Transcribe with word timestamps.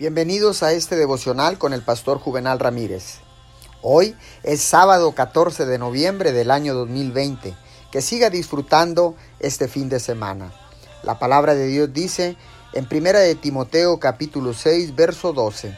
Bienvenidos 0.00 0.62
a 0.62 0.72
este 0.72 0.96
devocional 0.96 1.58
con 1.58 1.74
el 1.74 1.82
pastor 1.82 2.18
Juvenal 2.20 2.58
Ramírez. 2.58 3.18
Hoy 3.82 4.16
es 4.42 4.62
sábado 4.62 5.12
14 5.12 5.66
de 5.66 5.76
noviembre 5.76 6.32
del 6.32 6.50
año 6.50 6.72
2020. 6.72 7.54
Que 7.92 8.00
siga 8.00 8.30
disfrutando 8.30 9.14
este 9.40 9.68
fin 9.68 9.90
de 9.90 10.00
semana. 10.00 10.54
La 11.02 11.18
palabra 11.18 11.54
de 11.54 11.66
Dios 11.66 11.92
dice 11.92 12.38
en 12.72 12.88
1 12.90 13.12
de 13.12 13.34
Timoteo 13.34 14.00
capítulo 14.00 14.54
6 14.54 14.96
verso 14.96 15.34
12. 15.34 15.76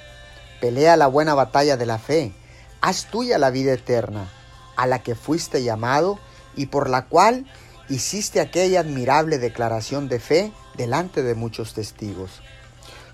Pelea 0.61 0.96
la 0.96 1.09
buena 1.09 1.34
batalla 1.34 1.77
de 1.77 1.86
la 1.86 1.98
fe. 1.98 2.32
Haz 2.80 3.07
tuya 3.07 3.39
la 3.39 3.50
vida 3.50 3.73
eterna, 3.73 4.30
a 4.77 4.86
la 4.86 5.02
que 5.02 5.16
fuiste 5.16 5.64
llamado 5.64 6.20
y 6.54 6.66
por 6.66 6.89
la 6.89 7.07
cual 7.07 7.45
hiciste 7.89 8.41
aquella 8.41 8.79
admirable 8.79 9.39
declaración 9.39 10.09
de 10.09 10.20
fe 10.20 10.52
delante 10.77 11.25
de 11.25 11.34
muchos 11.34 11.75
testigos. 11.75 12.41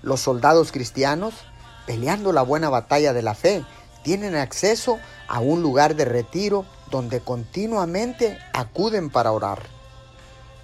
Los 0.01 0.21
soldados 0.21 0.71
cristianos, 0.71 1.33
peleando 1.85 2.31
la 2.31 2.41
buena 2.41 2.69
batalla 2.69 3.11
de 3.11 3.21
la 3.21 3.35
fe, 3.35 3.65
tienen 4.03 4.35
acceso 4.35 4.97
a 5.27 5.39
un 5.39 5.61
lugar 5.61 5.95
de 5.95 6.05
retiro 6.05 6.65
donde 6.89 7.19
continuamente 7.19 8.39
acuden 8.53 9.09
para 9.09 9.31
orar. 9.31 9.63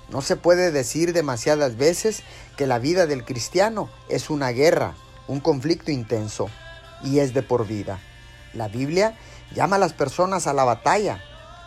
No 0.10 0.22
se 0.22 0.36
puede 0.36 0.72
decir 0.72 1.14
demasiadas 1.14 1.78
veces 1.78 2.24
que 2.56 2.68
la 2.68 2.80
vida 2.80 3.08
del 3.08 3.26
cristiano 3.26 3.90
es 4.08 4.30
una 4.30 4.50
guerra, 4.50 4.96
un 5.28 5.40
conflicto 5.40 5.92
intenso, 5.92 6.48
y 7.04 7.20
es 7.20 7.34
de 7.34 7.44
por 7.44 7.68
vida. 7.68 8.00
La 8.54 8.70
Biblia 8.70 9.18
llama 9.54 9.76
a 9.76 9.80
las 9.80 9.94
personas 9.94 10.48
a 10.48 10.54
la 10.54 10.64
batalla, 10.64 11.22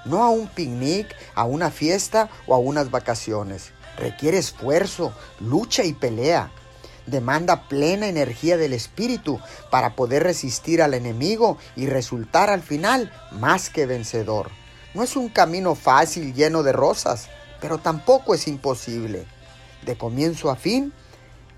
no 0.07 0.25
a 0.25 0.31
un 0.31 0.49
picnic, 0.49 1.15
a 1.35 1.45
una 1.45 1.71
fiesta 1.71 2.31
o 2.47 2.55
a 2.55 2.59
unas 2.59 2.91
vacaciones. 2.91 3.73
Requiere 3.99 4.39
esfuerzo, 4.39 5.13
lucha 5.41 5.85
y 5.85 5.93
pelea 5.93 6.51
demanda 7.11 7.69
plena 7.69 8.09
energía 8.09 8.57
del 8.57 8.73
espíritu 8.73 9.41
para 9.71 9.95
poder 9.95 10.23
resistir 10.23 10.83
al 10.83 10.95
enemigo 10.95 11.59
y 11.77 11.87
resultar 11.87 12.51
al 12.51 12.63
final 12.63 13.13
más 13.33 13.71
que 13.71 13.87
vencedor. 13.87 14.51
No 14.95 15.03
es 15.03 15.17
un 15.17 15.29
camino 15.29 15.75
fácil 15.75 16.35
lleno 16.35 16.63
de 16.63 16.73
rosas, 16.73 17.29
pero 17.61 17.79
tampoco 17.79 18.35
es 18.35 18.49
imposible. 18.49 19.27
De 19.85 19.97
comienzo 19.97 20.51
a 20.51 20.57
fin, 20.57 20.93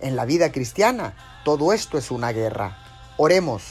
en 0.00 0.16
la 0.16 0.24
vida 0.24 0.52
cristiana, 0.52 1.14
todo 1.44 1.72
esto 1.72 1.98
es 1.98 2.10
una 2.10 2.32
guerra. 2.32 2.78
Oremos. 3.16 3.62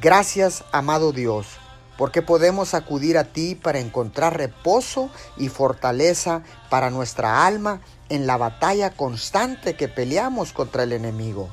Gracias, 0.00 0.64
amado 0.72 1.12
Dios 1.12 1.46
porque 1.96 2.22
podemos 2.22 2.74
acudir 2.74 3.18
a 3.18 3.24
ti 3.24 3.54
para 3.54 3.78
encontrar 3.78 4.36
reposo 4.36 5.10
y 5.36 5.48
fortaleza 5.48 6.42
para 6.68 6.90
nuestra 6.90 7.46
alma 7.46 7.80
en 8.08 8.26
la 8.26 8.36
batalla 8.36 8.90
constante 8.90 9.74
que 9.74 9.88
peleamos 9.88 10.52
contra 10.52 10.84
el 10.84 10.92
enemigo. 10.92 11.48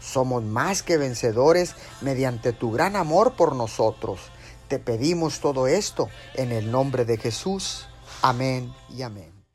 Somos 0.00 0.42
más 0.42 0.82
que 0.82 0.96
vencedores 0.96 1.74
mediante 2.00 2.52
tu 2.52 2.70
gran 2.70 2.96
amor 2.96 3.32
por 3.32 3.56
nosotros. 3.56 4.20
Te 4.68 4.78
pedimos 4.78 5.40
todo 5.40 5.66
esto 5.66 6.08
en 6.34 6.52
el 6.52 6.70
nombre 6.70 7.04
de 7.04 7.16
Jesús. 7.16 7.88
Amén 8.22 8.72
y 8.96 9.02
amén. 9.02 9.37